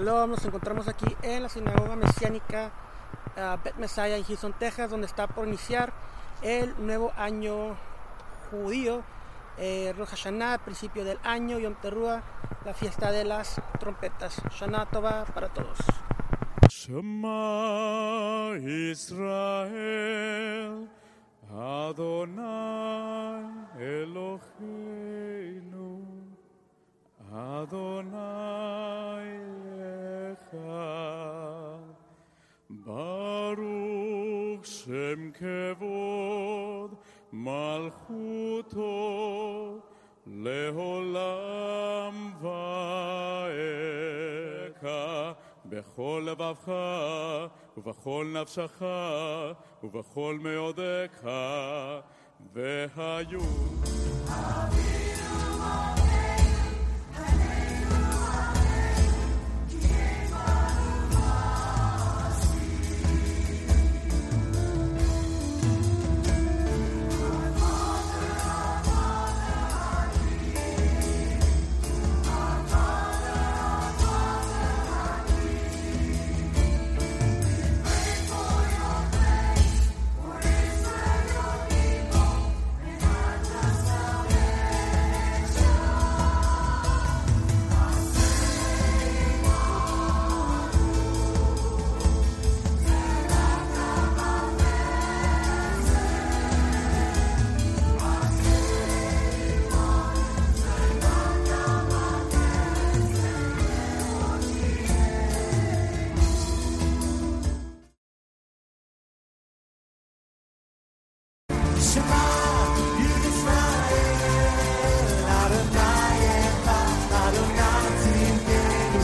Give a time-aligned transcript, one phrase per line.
[0.00, 2.72] Shalom, nos encontramos aquí en la sinagoga mesiánica
[3.36, 5.92] uh, Bet Messiah en Houston, Texas, donde está por iniciar
[6.40, 7.76] el nuevo año
[8.50, 9.02] judío,
[9.58, 10.26] eh, Rosh
[10.64, 12.22] principio del año, Yom Teruah,
[12.64, 14.40] la fiesta de las trompetas.
[14.58, 15.76] Shana Tova para todos.
[16.70, 19.28] Shema Israel,
[21.52, 22.64] Adonai
[23.78, 24.80] Eloheinu,
[27.30, 28.99] Adonai
[30.49, 31.95] Echad,
[32.85, 36.91] Baruch Shem Kevod,
[37.45, 38.95] Malchuto,
[40.27, 42.31] לעולם
[44.81, 45.31] ואכה
[45.65, 46.71] בכל לבבך
[47.77, 48.81] ובכל נפשך
[49.83, 51.29] ובכל מאודך
[52.53, 53.39] והיו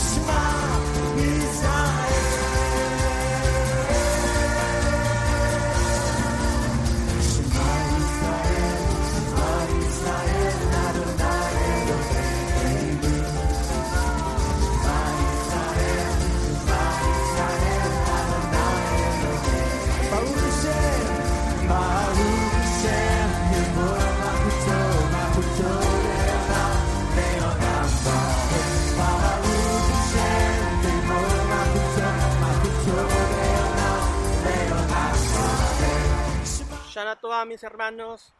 [0.00, 0.29] Shana
[37.46, 38.34] Mis hermanos.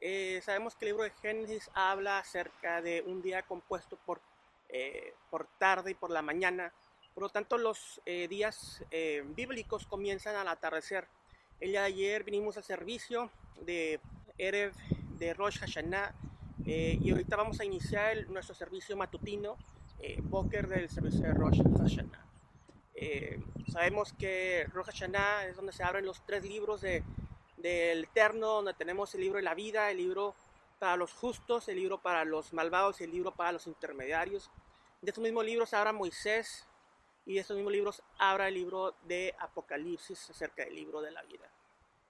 [0.00, 4.20] Eh, sabemos que el libro de Génesis habla acerca de un día compuesto por,
[4.68, 6.72] eh, por tarde y por la mañana.
[7.14, 11.06] Por lo tanto, los eh, días eh, bíblicos comienzan al atardecer.
[11.60, 13.30] El día de ayer vinimos al servicio
[13.60, 14.00] de
[14.38, 14.72] Erev
[15.18, 16.12] de Rosh Hashanah
[16.66, 19.56] eh, y ahorita vamos a iniciar el- nuestro servicio matutino,
[20.00, 22.26] eh, Boker del servicio de Rosh Hashanah.
[22.94, 27.04] Eh, sabemos que Rosh Hashanah es donde se abren los tres libros de,
[27.62, 30.34] del Eterno, donde tenemos el libro de la vida, el libro
[30.78, 34.50] para los justos, el libro para los malvados y el libro para los intermediarios.
[35.00, 36.66] De estos mismos libros abra Moisés
[37.24, 41.22] y de estos mismos libros abra el libro de Apocalipsis acerca del libro de la
[41.22, 41.48] vida.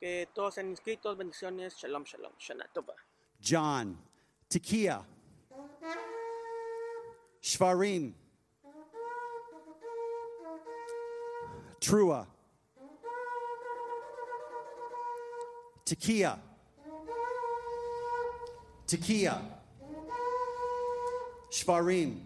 [0.00, 2.68] Que todos sean inscritos, bendiciones, shalom, shalom, shana.
[3.40, 3.96] John.
[4.48, 5.04] Tekia.
[7.40, 8.14] Shvarim.
[11.80, 12.35] Trua.
[15.86, 16.36] Tekia.
[18.88, 19.40] Tekia.
[21.50, 22.20] Shvarim.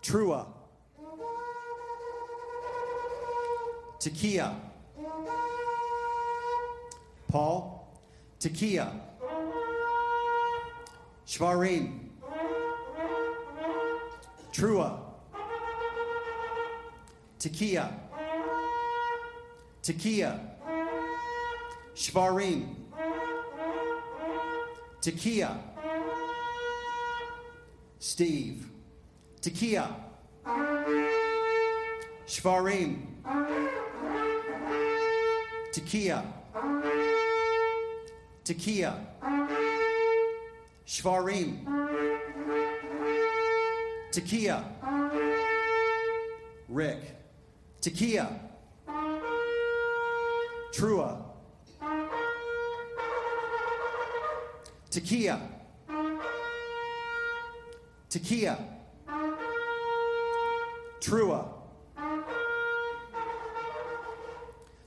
[0.00, 0.46] Trua.
[3.98, 4.54] Tekia.
[7.28, 7.88] Paul.
[8.38, 8.92] Tekia.
[11.26, 12.10] Shvarim.
[14.52, 15.00] Trua.
[17.40, 18.01] Tekia.
[19.82, 20.38] Tekia.
[21.94, 22.76] Shvarim.
[25.00, 25.58] Tekia.
[27.98, 28.64] Steve.
[29.40, 29.88] Tekia.
[32.26, 33.06] Shvarim.
[35.72, 36.22] Tekia.
[38.44, 38.94] Tekia.
[40.86, 41.66] Shvarim.
[44.12, 44.62] Takia.
[46.68, 47.00] Rick.
[47.80, 48.51] Takia.
[50.72, 51.18] Trua.
[54.90, 55.38] Takia.
[58.08, 58.56] Takia.
[61.00, 61.40] Trua.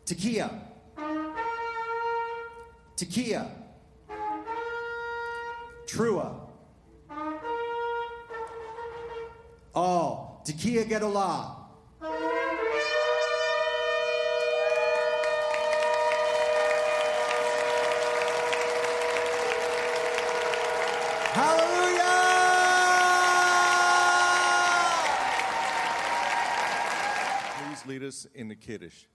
[0.05, 0.49] Takia.
[2.95, 3.45] Takia.
[5.87, 6.47] Trua.
[9.73, 10.41] All.
[10.45, 11.64] Takia Gedolah.
[21.34, 22.18] Hallelujah!
[27.58, 29.06] Please lead us in the Kiddush.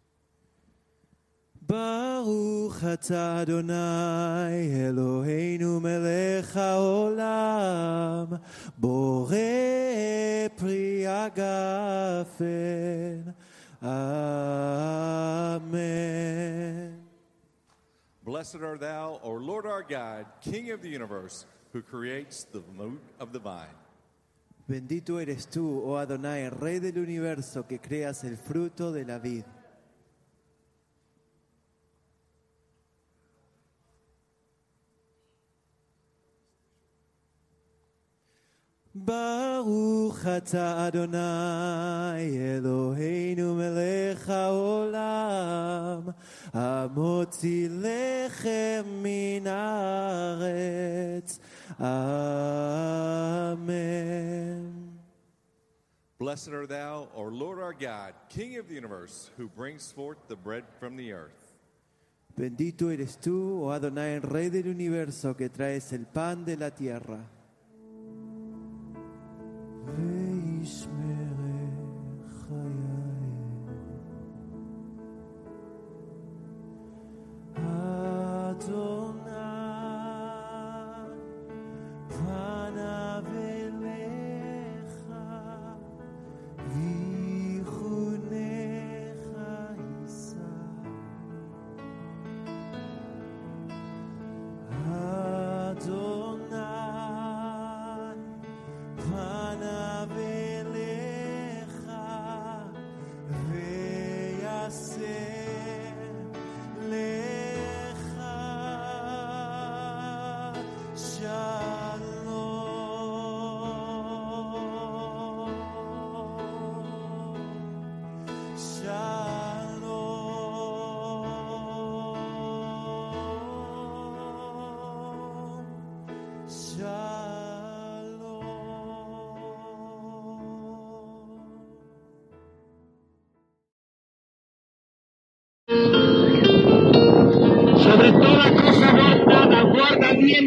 [1.67, 8.25] ברוך אתה אדוני אלוהינו מלך העולם
[8.77, 9.35] בורא
[10.55, 12.45] פרי הגפן
[13.83, 13.89] אמן
[18.25, 23.00] Blessed art thou, O Lord our God, King of the universe, who creates the root
[23.18, 23.76] of the vine.
[24.68, 29.44] Bendito eres tú, oh Adonai, Rey del universo, que creas el fruto de la vid.
[38.92, 46.14] Baruch ata Adonai Eloheinu melech haolam
[46.52, 51.38] Amotzi lechem min haaretz
[51.80, 53.60] Amén.
[56.18, 60.36] Blessed are thou, O Lord our God, King of the universe, who brings forth the
[60.36, 61.54] bread from the earth.
[62.36, 67.18] Bendito eres tú, oh Adonai, Rey del universo, que traes el pan de la tierra.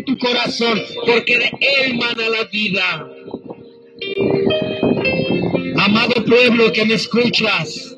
[0.05, 3.07] Tu corazón, porque de él mana la vida.
[5.77, 7.97] Amado pueblo que me escuchas,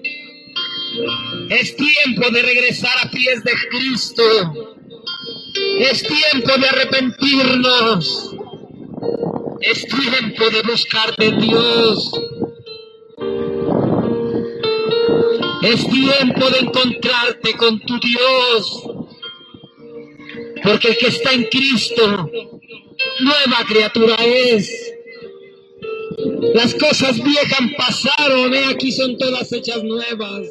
[1.50, 4.24] es tiempo de regresar a pies de Cristo.
[5.80, 8.36] Es tiempo de arrepentirnos.
[9.62, 12.12] Es tiempo de buscar de Dios.
[15.64, 18.85] Es tiempo de encontrarte con tu Dios.
[20.66, 22.32] Porque el que está en Cristo,
[23.20, 24.94] nueva criatura es.
[26.54, 30.48] Las cosas viejas pasaron, he aquí son todas hechas nuevas.